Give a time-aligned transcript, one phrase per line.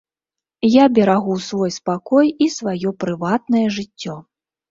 [0.75, 4.19] Я берагу свой спакой і сваё прыватнае жыццё.